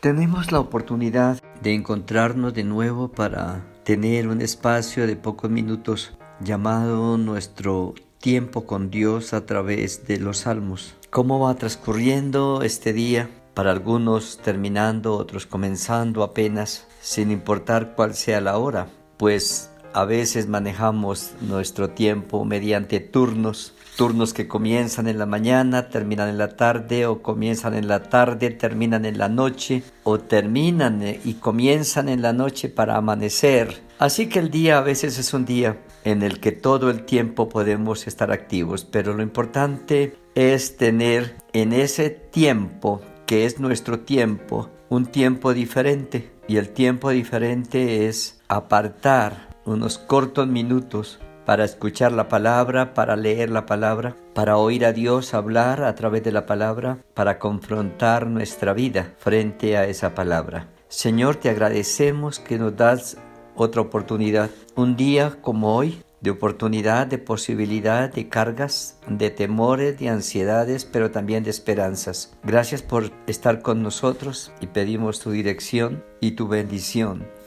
Tenemos 0.00 0.52
la 0.52 0.60
oportunidad 0.60 1.42
de 1.60 1.74
encontrarnos 1.74 2.54
de 2.54 2.62
nuevo 2.62 3.08
para 3.08 3.66
tener 3.82 4.28
un 4.28 4.40
espacio 4.40 5.08
de 5.08 5.16
pocos 5.16 5.50
minutos 5.50 6.16
llamado 6.38 7.18
nuestro 7.18 7.96
tiempo 8.18 8.64
con 8.64 8.90
Dios 8.90 9.32
a 9.32 9.44
través 9.44 10.06
de 10.06 10.20
los 10.20 10.38
salmos. 10.38 10.94
¿Cómo 11.10 11.40
va 11.40 11.56
transcurriendo 11.56 12.62
este 12.62 12.92
día? 12.92 13.28
Para 13.54 13.72
algunos 13.72 14.38
terminando, 14.38 15.16
otros 15.16 15.46
comenzando 15.46 16.22
apenas, 16.22 16.86
sin 17.00 17.32
importar 17.32 17.96
cuál 17.96 18.14
sea 18.14 18.40
la 18.40 18.56
hora, 18.56 18.86
pues 19.16 19.72
a 19.94 20.04
veces 20.04 20.46
manejamos 20.46 21.32
nuestro 21.40 21.90
tiempo 21.90 22.44
mediante 22.44 23.00
turnos, 23.00 23.74
turnos 23.98 24.32
que 24.32 24.46
comienzan 24.46 25.08
en 25.08 25.18
la 25.18 25.26
mañana, 25.26 25.88
terminan 25.88 26.28
en 26.28 26.38
la 26.38 26.50
tarde, 26.56 27.06
o 27.06 27.20
comienzan 27.20 27.74
en 27.74 27.88
la 27.88 28.04
tarde, 28.04 28.50
terminan 28.50 29.04
en 29.04 29.18
la 29.18 29.28
noche, 29.28 29.82
o 30.04 30.20
terminan 30.20 31.02
eh, 31.02 31.20
y 31.24 31.34
comienzan 31.34 32.08
en 32.08 32.22
la 32.22 32.32
noche 32.32 32.68
para 32.68 32.96
amanecer. 32.96 33.82
Así 33.98 34.28
que 34.28 34.38
el 34.38 34.52
día 34.52 34.78
a 34.78 34.82
veces 34.82 35.18
es 35.18 35.34
un 35.34 35.44
día 35.44 35.80
en 36.04 36.22
el 36.22 36.38
que 36.38 36.52
todo 36.52 36.90
el 36.90 37.06
tiempo 37.06 37.48
podemos 37.48 38.06
estar 38.06 38.30
activos, 38.30 38.84
pero 38.84 39.14
lo 39.14 39.22
importante 39.24 40.16
es 40.36 40.76
tener 40.76 41.34
en 41.52 41.72
ese 41.72 42.08
tiempo, 42.10 43.02
que 43.26 43.46
es 43.46 43.58
nuestro 43.58 43.98
tiempo, 43.98 44.70
un 44.90 45.06
tiempo 45.06 45.52
diferente. 45.52 46.30
Y 46.46 46.58
el 46.58 46.68
tiempo 46.68 47.10
diferente 47.10 48.06
es 48.06 48.40
apartar 48.46 49.56
unos 49.64 49.98
cortos 49.98 50.46
minutos 50.46 51.18
para 51.48 51.64
escuchar 51.64 52.12
la 52.12 52.28
palabra, 52.28 52.92
para 52.92 53.16
leer 53.16 53.48
la 53.48 53.64
palabra, 53.64 54.14
para 54.34 54.58
oír 54.58 54.84
a 54.84 54.92
Dios 54.92 55.32
hablar 55.32 55.82
a 55.82 55.94
través 55.94 56.22
de 56.22 56.30
la 56.30 56.44
palabra, 56.44 56.98
para 57.14 57.38
confrontar 57.38 58.26
nuestra 58.26 58.74
vida 58.74 59.14
frente 59.16 59.78
a 59.78 59.86
esa 59.86 60.14
palabra. 60.14 60.68
Señor, 60.88 61.36
te 61.36 61.48
agradecemos 61.48 62.38
que 62.38 62.58
nos 62.58 62.76
das 62.76 63.16
otra 63.56 63.80
oportunidad, 63.80 64.50
un 64.76 64.94
día 64.94 65.38
como 65.40 65.74
hoy, 65.74 66.02
de 66.20 66.32
oportunidad, 66.32 67.06
de 67.06 67.16
posibilidad, 67.16 68.12
de 68.12 68.28
cargas, 68.28 68.98
de 69.08 69.30
temores, 69.30 69.98
de 69.98 70.10
ansiedades, 70.10 70.84
pero 70.84 71.10
también 71.12 71.44
de 71.44 71.50
esperanzas. 71.50 72.36
Gracias 72.44 72.82
por 72.82 73.10
estar 73.26 73.62
con 73.62 73.82
nosotros 73.82 74.52
y 74.60 74.66
pedimos 74.66 75.20
tu 75.20 75.30
dirección 75.30 76.04
y 76.20 76.32
tu 76.32 76.46
bendición 76.46 77.37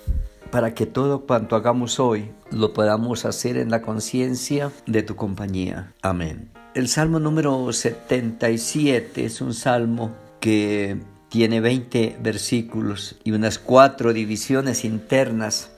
para 0.51 0.73
que 0.73 0.85
todo 0.85 1.25
cuanto 1.25 1.55
hagamos 1.55 1.99
hoy 1.99 2.31
lo 2.51 2.73
podamos 2.73 3.25
hacer 3.25 3.57
en 3.57 3.71
la 3.71 3.81
conciencia 3.81 4.71
de 4.85 5.01
tu 5.01 5.15
compañía. 5.15 5.93
Amén. 6.01 6.51
El 6.75 6.87
Salmo 6.87 7.19
número 7.19 7.71
77 7.71 9.25
es 9.25 9.41
un 9.41 9.53
salmo 9.53 10.11
que 10.39 10.99
tiene 11.29 11.61
20 11.61 12.17
versículos 12.21 13.17
y 13.23 13.31
unas 13.31 13.57
cuatro 13.57 14.13
divisiones 14.13 14.83
internas, 14.83 15.71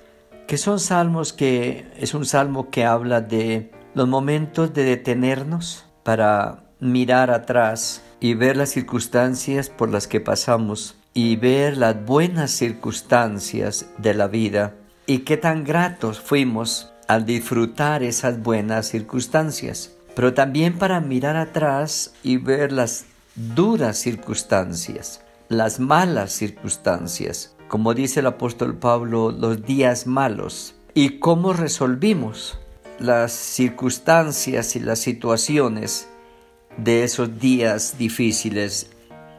que 0.48 0.58
son 0.58 0.80
salmos 0.80 1.32
que 1.32 1.88
es 1.98 2.14
un 2.14 2.26
salmo 2.26 2.70
que 2.70 2.86
habla 2.86 3.22
de 3.22 3.72
los 3.94 4.08
momentos 4.08 4.74
de 4.74 4.84
detenernos 4.84 5.86
para 6.04 6.64
mirar 6.80 7.30
atrás 7.30 8.02
y 8.24 8.36
ver 8.36 8.56
las 8.56 8.70
circunstancias 8.70 9.70
por 9.70 9.90
las 9.90 10.08
que 10.08 10.22
pasamos 10.22 10.96
y 11.14 11.36
ver 11.36 11.76
las 11.76 12.06
buenas 12.06 12.52
circunstancias 12.52 13.88
de 13.98 14.14
la 14.14 14.28
vida 14.28 14.76
y 15.06 15.20
qué 15.20 15.36
tan 15.36 15.66
gratos 15.66 16.22
fuimos 16.22 16.90
al 17.10 17.26
disfrutar 17.26 18.02
esas 18.02 18.42
buenas 18.42 18.88
circunstancias, 18.88 19.92
pero 20.16 20.34
también 20.34 20.78
para 20.78 21.02
mirar 21.02 21.36
atrás 21.36 22.14
y 22.24 22.38
ver 22.38 22.72
las 22.72 23.08
duras 23.36 23.98
circunstancias, 23.98 25.20
las 25.50 25.82
malas 25.82 26.32
circunstancias, 26.32 27.54
como 27.68 27.94
dice 27.94 28.22
el 28.22 28.28
apóstol 28.28 28.78
Pablo, 28.78 29.32
los 29.32 29.66
días 29.66 30.08
malos, 30.08 30.76
y 30.94 31.20
cómo 31.20 31.52
resolvimos 31.52 32.58
las 33.00 33.34
circunstancias 33.34 34.78
y 34.78 34.80
las 34.80 35.00
situaciones 35.00 36.08
de 36.78 37.04
esos 37.04 37.40
días 37.40 37.96
difíciles 37.98 38.90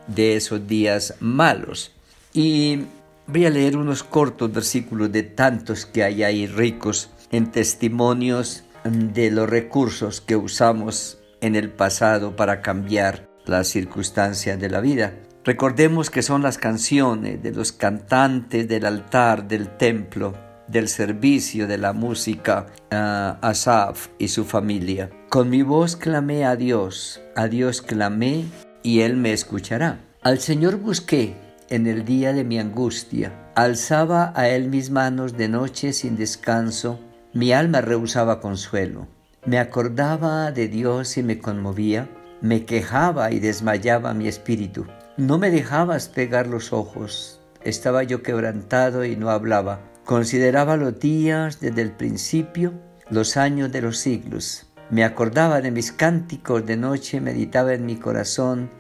de 0.06 0.37
esos 0.37 0.67
días 0.67 1.15
malos. 1.21 1.93
Y 2.33 2.81
voy 3.27 3.47
a 3.47 3.50
leer 3.50 3.77
unos 3.77 4.03
cortos 4.03 4.53
versículos 4.53 5.12
de 5.12 5.22
tantos 5.22 5.87
que 5.87 6.05
hay 6.05 6.23
ahí 6.23 6.47
ricos 6.47 7.11
en 7.31 7.50
testimonios 7.50 8.65
de 8.84 9.31
los 9.31 9.49
recursos 9.49 10.21
que 10.21 10.37
usamos 10.37 11.19
en 11.41 11.56
el 11.56 11.71
pasado 11.71 12.37
para 12.37 12.61
cambiar 12.61 13.28
las 13.47 13.69
circunstancias 13.69 14.59
de 14.59 14.71
la 14.71 14.81
vida. 14.81 15.15
Recordemos 15.44 16.09
que 16.09 16.23
son 16.23 16.43
las 16.43 16.56
canciones 16.56 17.43
de 17.43 17.53
los 17.53 17.73
cantantes 17.73 18.67
del 18.67 18.87
altar, 18.87 19.47
del 19.47 19.77
templo, 19.77 20.34
del 20.69 20.89
servicio, 20.89 21.67
de 21.67 21.79
la 21.79 21.93
música, 21.93 22.67
a 22.91 23.39
Asaf 23.43 24.09
y 24.19 24.29
su 24.29 24.45
familia. 24.45 25.11
Con 25.29 25.51
mi 25.51 25.63
voz 25.63 25.97
clamé 25.97 26.45
a 26.45 26.57
Dios, 26.57 27.21
a 27.37 27.49
Dios 27.49 27.83
clamé 27.83 28.45
y 28.83 29.01
Él 29.01 29.17
me 29.17 29.33
escuchará. 29.33 30.01
Al 30.23 30.39
Señor 30.39 30.77
busqué 30.77 31.35
en 31.71 31.87
el 31.87 32.05
día 32.05 32.33
de 32.33 32.45
mi 32.45 32.59
angustia, 32.59 33.33
alzaba 33.55 34.33
a 34.37 34.49
Él 34.49 34.69
mis 34.69 34.91
manos 34.91 35.37
de 35.37 35.49
noche 35.49 35.93
sin 35.93 36.17
descanso, 36.17 37.01
mi 37.33 37.53
alma 37.53 37.81
rehusaba 37.81 38.41
consuelo. 38.41 39.09
Me 39.47 39.59
acordaba 39.59 40.53
de 40.53 40.69
Dios 40.69 41.17
y 41.17 41.23
me 41.23 41.39
conmovía, 41.39 42.09
me 42.41 42.65
quejaba 42.65 43.33
y 43.33 43.41
desmayaba 43.41 44.15
mi 44.15 44.29
espíritu. 44.29 44.87
No 45.17 45.39
me 45.39 45.51
dejabas 45.51 46.09
pegar 46.09 46.47
los 46.47 46.73
ojos, 46.73 47.41
estaba 47.63 48.03
yo 48.03 48.23
quebrantado 48.23 49.05
y 49.05 49.17
no 49.17 49.31
hablaba. 49.31 49.81
Consideraba 50.05 50.77
los 50.77 51.01
días 51.01 51.61
desde 51.61 51.81
el 51.81 51.91
principio, 51.91 52.75
los 53.09 53.39
años 53.39 53.73
de 53.73 53.81
los 53.81 53.97
siglos. 53.99 54.67
Me 54.91 55.03
acordaba 55.03 55.63
de 55.63 55.71
mis 55.71 55.93
cánticos 55.93 56.67
de 56.67 56.77
noche, 56.77 57.23
meditaba 57.23 57.73
en 57.73 57.87
mi 57.87 57.97
corazón 57.97 58.71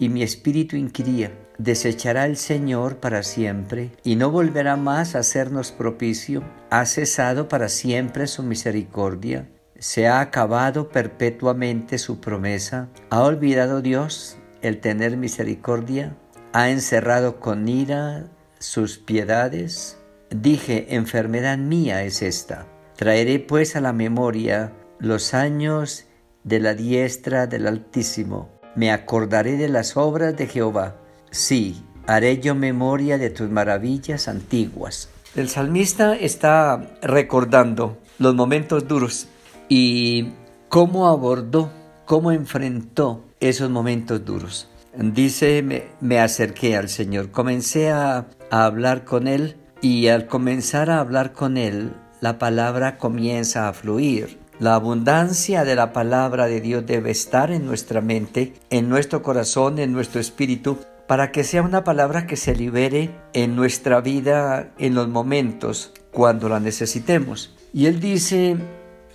y 0.00 0.08
mi 0.08 0.24
espíritu 0.24 0.76
inquiría. 0.76 1.30
¿Desechará 1.58 2.26
el 2.26 2.36
Señor 2.36 2.96
para 2.96 3.22
siempre 3.22 3.92
y 4.02 4.16
no 4.16 4.32
volverá 4.32 4.76
más 4.76 5.14
a 5.14 5.20
hacernos 5.20 5.70
propicio? 5.70 6.42
¿Ha 6.70 6.84
cesado 6.86 7.46
para 7.46 7.68
siempre 7.68 8.26
su 8.26 8.42
misericordia? 8.42 9.48
¿Se 9.78 10.08
ha 10.08 10.18
acabado 10.18 10.88
perpetuamente 10.88 11.98
su 11.98 12.20
promesa? 12.20 12.88
¿Ha 13.10 13.22
olvidado 13.22 13.80
Dios 13.80 14.38
el 14.60 14.80
tener 14.80 15.16
misericordia? 15.16 16.16
¿Ha 16.52 16.70
encerrado 16.70 17.38
con 17.38 17.68
ira 17.68 18.26
sus 18.58 18.98
piedades? 18.98 19.98
Dije, 20.42 20.96
enfermedad 20.96 21.58
mía 21.58 22.02
es 22.02 22.20
esta. 22.20 22.66
Traeré 22.96 23.38
pues 23.38 23.76
a 23.76 23.80
la 23.80 23.92
memoria 23.92 24.72
los 24.98 25.32
años 25.32 26.06
de 26.42 26.58
la 26.58 26.74
diestra 26.74 27.46
del 27.46 27.68
Altísimo. 27.68 28.48
Me 28.74 28.90
acordaré 28.90 29.56
de 29.56 29.68
las 29.68 29.96
obras 29.96 30.36
de 30.36 30.48
Jehová. 30.48 30.96
Sí, 31.30 31.84
haré 32.08 32.40
yo 32.40 32.56
memoria 32.56 33.16
de 33.16 33.30
tus 33.30 33.48
maravillas 33.48 34.26
antiguas. 34.26 35.08
El 35.36 35.48
salmista 35.48 36.16
está 36.16 36.98
recordando 37.00 37.98
los 38.18 38.34
momentos 38.34 38.88
duros 38.88 39.28
y 39.68 40.32
cómo 40.68 41.06
abordó, 41.06 41.70
cómo 42.06 42.32
enfrentó 42.32 43.24
esos 43.38 43.70
momentos 43.70 44.24
duros. 44.24 44.68
Dice, 44.96 45.62
me, 46.00 46.18
acerqué 46.18 46.76
al 46.76 46.88
Señor, 46.88 47.30
comencé 47.30 47.92
a 47.92 48.26
hablar 48.50 49.04
con 49.04 49.28
Él 49.28 49.58
y 49.84 50.08
al 50.08 50.28
comenzar 50.28 50.88
a 50.88 50.98
hablar 50.98 51.34
con 51.34 51.58
Él, 51.58 51.92
la 52.22 52.38
palabra 52.38 52.96
comienza 52.96 53.68
a 53.68 53.74
fluir. 53.74 54.38
La 54.58 54.76
abundancia 54.76 55.62
de 55.62 55.74
la 55.74 55.92
palabra 55.92 56.46
de 56.46 56.62
Dios 56.62 56.86
debe 56.86 57.10
estar 57.10 57.50
en 57.50 57.66
nuestra 57.66 58.00
mente, 58.00 58.54
en 58.70 58.88
nuestro 58.88 59.22
corazón, 59.22 59.78
en 59.78 59.92
nuestro 59.92 60.22
espíritu, 60.22 60.78
para 61.06 61.32
que 61.32 61.44
sea 61.44 61.60
una 61.60 61.84
palabra 61.84 62.26
que 62.26 62.36
se 62.36 62.56
libere 62.56 63.10
en 63.34 63.56
nuestra 63.56 64.00
vida 64.00 64.72
en 64.78 64.94
los 64.94 65.08
momentos 65.08 65.92
cuando 66.12 66.48
la 66.48 66.60
necesitemos. 66.60 67.54
Y 67.74 67.84
él 67.84 68.00
dice, 68.00 68.56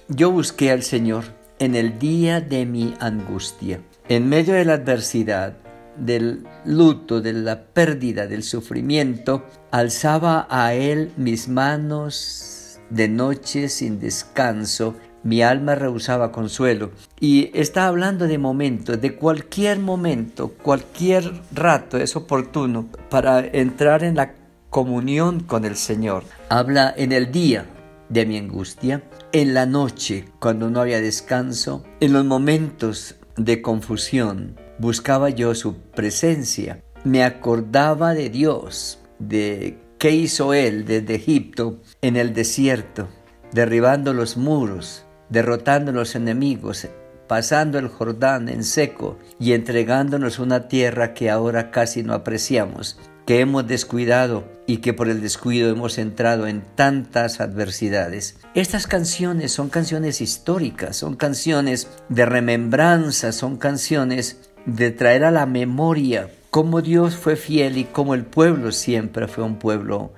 yo 0.08 0.30
busqué 0.30 0.70
al 0.70 0.84
Señor 0.84 1.24
en 1.58 1.74
el 1.74 1.98
día 1.98 2.42
de 2.42 2.68
mi 2.68 2.94
angustia, 3.00 3.82
en 4.08 4.30
medio 4.30 4.54
de 4.54 4.66
la 4.66 4.74
adversidad, 4.74 5.56
del 6.00 6.46
luto, 6.66 7.22
de 7.22 7.34
la 7.34 7.64
pérdida, 7.64 8.28
del 8.28 8.44
sufrimiento, 8.44 9.46
alzaba 9.72 10.48
a 10.50 10.74
Él 10.74 11.12
mis 11.18 11.48
manos 11.48 12.80
de 12.90 13.08
noche 13.08 13.70
sin 13.70 14.00
descanso 14.00 14.96
mi 15.24 15.42
alma 15.42 15.76
rehusaba 15.76 16.32
consuelo. 16.32 16.92
Y 17.20 17.52
está 17.54 17.88
hablando 17.88 18.28
de 18.28 18.38
momentos, 18.38 19.02
de 19.02 19.16
cualquier 19.16 19.80
momento, 19.80 20.54
cualquier 20.62 21.32
rato 21.52 21.98
es 21.98 22.16
oportuno 22.16 22.88
para 23.10 23.46
entrar 23.46 24.04
en 24.04 24.16
la 24.16 24.34
comunión 24.70 25.42
con 25.42 25.66
el 25.66 25.76
Señor. 25.76 26.24
Habla 26.50 26.94
en 26.96 27.12
el 27.12 27.32
día 27.32 27.66
de 28.10 28.26
mi 28.26 28.38
angustia, 28.38 29.04
en 29.32 29.54
la 29.54 29.66
noche 29.66 30.26
cuando 30.40 30.70
no 30.70 30.82
había 30.82 31.02
descanso, 31.02 31.84
en 32.00 32.14
los 32.14 32.26
momentos 32.26 33.16
de 33.38 33.62
confusión. 33.62 34.56
Buscaba 34.80 35.30
yo 35.30 35.56
su 35.56 35.76
presencia 35.76 36.82
me 37.04 37.24
acordaba 37.24 38.14
de 38.14 38.30
Dios, 38.30 39.00
de 39.20 39.78
qué 39.98 40.12
hizo 40.12 40.54
Él 40.54 40.86
desde 40.86 41.16
Egipto 41.16 41.82
en 42.02 42.16
el 42.16 42.34
desierto, 42.34 43.10
derribando 43.52 44.14
los 44.14 44.38
muros, 44.38 45.06
derrotando 45.30 45.92
los 45.92 46.16
enemigos, 46.16 46.88
pasando 47.28 47.78
el 47.78 47.90
Jordán 47.90 48.48
en 48.48 48.64
seco 48.64 49.18
y 49.38 49.52
entregándonos 49.52 50.40
una 50.40 50.68
tierra 50.68 51.14
que 51.14 51.30
ahora 51.30 51.72
casi 51.72 52.02
no 52.02 52.14
apreciamos, 52.14 52.98
que 53.30 53.42
hemos 53.42 53.68
descuidado 53.68 54.46
y 54.66 54.78
que 54.78 54.94
por 54.94 55.08
el 55.08 55.22
descuido 55.22 55.70
hemos 55.70 56.00
entrado 56.00 56.48
en 56.48 56.62
tantas 56.62 57.40
adversidades. 57.40 58.38
Estas 58.56 58.88
canciones 58.88 59.52
son 59.52 59.70
canciones 59.70 60.20
históricas, 60.20 60.96
son 60.96 61.16
canciones 61.16 61.88
de 62.10 62.26
remembranza, 62.26 63.32
son 63.32 63.58
canciones 63.58 64.49
de 64.76 64.92
traer 64.92 65.24
a 65.24 65.32
la 65.32 65.46
memoria 65.46 66.30
cómo 66.50 66.82
Dios 66.82 67.16
fue 67.16 67.36
fiel 67.36 67.78
y 67.78 67.86
cómo 67.86 68.14
el 68.14 68.26
pueblo 68.26 68.72
siempre 68.72 69.28
fue 69.28 69.44
un 69.44 69.58
pueblo 69.58 70.14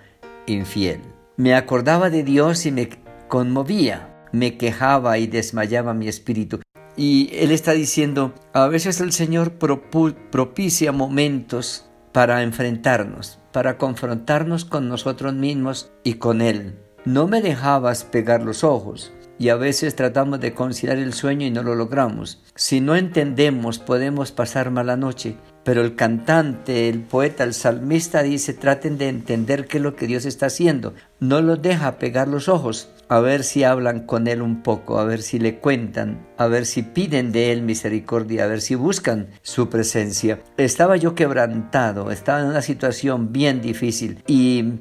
infiel. 0.45 1.01
Me 1.37 1.55
acordaba 1.55 2.09
de 2.09 2.23
Dios 2.23 2.65
y 2.65 2.71
me 2.71 2.89
conmovía, 3.27 4.27
me 4.31 4.57
quejaba 4.57 5.17
y 5.17 5.27
desmayaba 5.27 5.93
mi 5.93 6.07
espíritu. 6.07 6.59
Y 6.97 7.29
Él 7.33 7.51
está 7.51 7.71
diciendo, 7.71 8.33
a 8.53 8.67
veces 8.67 8.99
el 8.99 9.13
Señor 9.13 9.53
propicia 9.53 10.91
momentos 10.91 11.85
para 12.11 12.43
enfrentarnos, 12.43 13.39
para 13.51 13.77
confrontarnos 13.77 14.65
con 14.65 14.89
nosotros 14.89 15.33
mismos 15.33 15.91
y 16.03 16.15
con 16.15 16.41
Él. 16.41 16.77
No 17.05 17.27
me 17.27 17.41
dejabas 17.41 18.03
pegar 18.03 18.43
los 18.43 18.63
ojos, 18.63 19.13
y 19.41 19.49
a 19.49 19.55
veces 19.55 19.95
tratamos 19.95 20.39
de 20.39 20.53
conciliar 20.53 20.99
el 20.99 21.15
sueño 21.15 21.47
y 21.47 21.49
no 21.49 21.63
lo 21.63 21.73
logramos. 21.73 22.43
Si 22.53 22.79
no 22.79 22.95
entendemos 22.95 23.79
podemos 23.79 24.31
pasar 24.31 24.69
mala 24.69 24.97
noche, 24.97 25.35
pero 25.63 25.81
el 25.81 25.95
cantante, 25.95 26.89
el 26.89 26.99
poeta, 26.99 27.43
el 27.43 27.55
salmista 27.55 28.21
dice 28.21 28.53
traten 28.53 28.99
de 28.99 29.09
entender 29.09 29.65
qué 29.65 29.77
es 29.77 29.83
lo 29.83 29.95
que 29.95 30.05
Dios 30.05 30.25
está 30.25 30.45
haciendo. 30.45 30.93
No 31.19 31.41
los 31.41 31.59
deja 31.59 31.97
pegar 31.97 32.27
los 32.27 32.49
ojos, 32.49 32.91
a 33.09 33.19
ver 33.19 33.43
si 33.43 33.63
hablan 33.63 34.01
con 34.05 34.27
Él 34.27 34.43
un 34.43 34.61
poco, 34.61 34.99
a 34.99 35.05
ver 35.05 35.23
si 35.23 35.39
le 35.39 35.57
cuentan, 35.57 36.27
a 36.37 36.45
ver 36.45 36.67
si 36.67 36.83
piden 36.83 37.31
de 37.31 37.51
Él 37.51 37.63
misericordia, 37.63 38.43
a 38.43 38.47
ver 38.47 38.61
si 38.61 38.75
buscan 38.75 39.29
su 39.41 39.69
presencia. 39.69 40.39
Estaba 40.57 40.97
yo 40.97 41.15
quebrantado, 41.15 42.11
estaba 42.11 42.41
en 42.41 42.45
una 42.45 42.61
situación 42.61 43.33
bien 43.33 43.59
difícil 43.59 44.23
y 44.27 44.75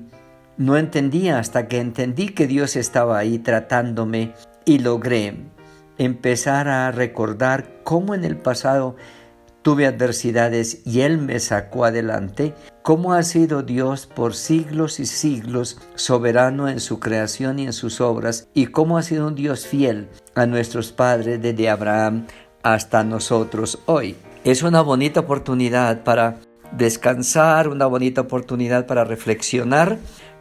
no 0.60 0.76
entendía 0.76 1.38
hasta 1.38 1.68
que 1.68 1.78
entendí 1.78 2.28
que 2.28 2.46
Dios 2.46 2.76
estaba 2.76 3.16
ahí 3.16 3.38
tratándome 3.38 4.34
y 4.64 4.78
logré 4.78 5.36
empezar 5.98 6.68
a 6.68 6.90
recordar 6.90 7.82
cómo 7.84 8.14
en 8.14 8.24
el 8.24 8.36
pasado 8.36 8.96
tuve 9.62 9.86
adversidades 9.86 10.86
y 10.86 11.02
Él 11.02 11.18
me 11.18 11.38
sacó 11.38 11.84
adelante, 11.84 12.54
cómo 12.82 13.12
ha 13.12 13.22
sido 13.22 13.62
Dios 13.62 14.06
por 14.06 14.34
siglos 14.34 15.00
y 15.00 15.06
siglos 15.06 15.78
soberano 15.94 16.68
en 16.68 16.80
su 16.80 16.98
creación 16.98 17.58
y 17.58 17.66
en 17.66 17.72
sus 17.72 18.00
obras, 18.00 18.48
y 18.54 18.66
cómo 18.66 18.96
ha 18.96 19.02
sido 19.02 19.26
un 19.26 19.34
Dios 19.34 19.66
fiel 19.66 20.08
a 20.34 20.46
nuestros 20.46 20.92
padres 20.92 21.42
desde 21.42 21.68
Abraham 21.68 22.26
hasta 22.62 23.04
nosotros 23.04 23.78
hoy. 23.86 24.16
Es 24.44 24.62
una 24.62 24.80
bonita 24.80 25.20
oportunidad 25.20 26.02
para 26.02 26.36
descansar, 26.72 27.68
una 27.68 27.86
bonita 27.86 28.22
oportunidad 28.22 28.86
para 28.86 29.04
reflexionar, 29.04 29.98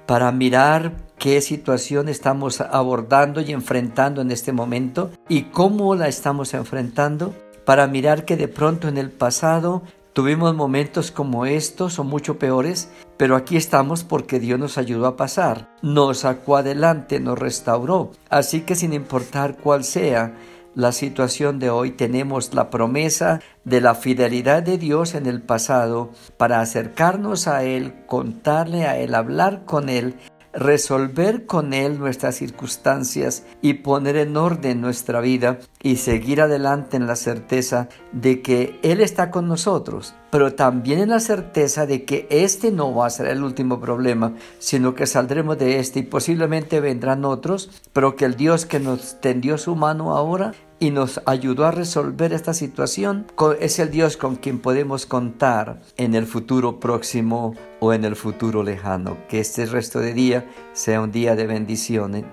para 0.10 0.32
mirar 0.32 0.94
qué 1.20 1.40
situación 1.40 2.10
estamos 2.10 2.62
abordando 2.62 3.42
y 3.42 3.52
enfrentando 3.52 4.22
en 4.22 4.32
este 4.32 4.52
momento 4.52 5.12
y 5.30 5.44
cómo 5.52 5.94
la 5.94 6.08
estamos 6.08 6.56
enfrentando, 6.56 7.36
para 7.64 7.86
mirar 7.86 8.26
que 8.26 8.36
de 8.36 8.48
pronto 8.48 8.88
en 8.88 8.98
el 8.98 9.12
pasado 9.12 9.84
tuvimos 10.14 10.56
momentos 10.56 11.12
como 11.12 11.46
estos 11.46 12.00
o 12.00 12.04
mucho 12.04 12.40
peores, 12.40 12.90
pero 13.18 13.36
aquí 13.36 13.56
estamos 13.56 14.04
porque 14.04 14.40
Dios 14.40 14.60
nos 14.60 14.80
ayudó 14.80 15.06
a 15.06 15.16
pasar, 15.16 15.70
nos 15.84 16.22
sacó 16.22 16.58
adelante, 16.58 17.20
nos 17.20 17.38
restauró. 17.38 18.10
Así 18.32 18.62
que 18.62 18.74
sin 18.74 18.94
importar 18.94 19.58
cuál 19.58 19.84
sea 19.84 20.34
la 20.80 20.94
situación 20.94 21.60
de 21.60 21.70
hoy, 21.70 21.92
tenemos 21.92 22.54
la 22.54 22.70
promesa 22.70 23.42
de 23.66 23.82
la 23.82 23.96
fidelidad 23.96 24.64
de 24.64 24.78
Dios 24.78 25.14
en 25.14 25.26
el 25.26 25.42
pasado 25.42 26.12
para 26.38 26.62
acercarnos 26.62 27.50
a 27.50 27.66
Él, 27.66 28.06
contarle 28.06 28.86
a 28.86 28.98
Él, 28.98 29.14
hablar 29.14 29.66
con 29.66 29.90
Él 29.90 30.16
resolver 30.54 31.46
con 31.46 31.74
Él 31.74 32.00
nuestras 32.00 32.36
circunstancias 32.36 33.44
y 33.62 33.76
poner 33.76 34.16
en 34.16 34.36
orden 34.36 34.82
nuestra 34.82 35.22
vida 35.22 35.60
y 35.82 35.98
seguir 35.98 36.42
adelante 36.42 36.98
en 36.98 37.08
la 37.08 37.16
certeza 37.16 37.88
de 38.12 38.42
que 38.42 38.80
Él 38.82 39.02
está 39.02 39.32
con 39.32 39.48
nosotros, 39.48 40.16
pero 40.32 40.54
también 40.54 41.00
en 41.00 41.10
la 41.10 41.20
certeza 41.20 41.86
de 41.86 42.04
que 42.04 42.28
este 42.30 42.72
no 42.72 42.94
va 42.94 43.08
a 43.08 43.12
ser 43.12 43.28
el 43.28 43.44
último 43.44 43.80
problema, 43.80 44.34
sino 44.60 44.96
que 44.96 45.06
saldremos 45.06 45.58
de 45.58 45.80
este 45.80 46.00
y 46.00 46.04
posiblemente 46.04 46.80
vendrán 46.80 47.26
otros, 47.26 47.70
pero 47.94 48.16
que 48.16 48.26
el 48.26 48.36
Dios 48.36 48.66
que 48.66 48.80
nos 48.80 49.22
tendió 49.22 49.58
su 49.58 49.76
mano 49.76 50.16
ahora 50.18 50.54
y 50.80 50.92
nos 50.92 51.22
ayudó 51.26 51.66
a 51.66 51.72
resolver 51.72 52.34
esta 52.34 52.54
situación, 52.54 53.28
es 53.60 53.80
el 53.80 53.92
Dios 53.92 54.18
con 54.18 54.36
quien 54.36 54.60
podemos 54.60 55.06
contar 55.06 55.82
en 55.98 56.16
el 56.16 56.26
futuro 56.26 56.80
próximo 56.80 57.56
o 57.80 57.94
en 57.94 58.06
el 58.06 58.16
futuro 58.16 58.64
lejano. 58.64 59.18
Que 59.28 59.40
este 59.40 59.66
resto 59.66 60.00
de 60.00 60.14
día 60.14 60.50
sea 60.74 61.02
un 61.02 61.12
día 61.12 61.36
de 61.36 61.48
bendiciones 61.48 62.26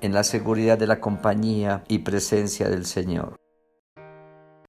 en 0.00 0.12
la 0.12 0.22
seguridad 0.22 0.78
de 0.78 0.86
la 0.86 1.00
compañía 1.00 1.82
y 1.88 2.00
presencia 2.00 2.68
del 2.68 2.84
Señor. 2.84 3.43